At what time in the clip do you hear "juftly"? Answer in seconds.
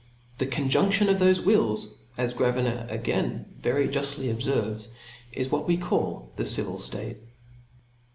3.87-4.35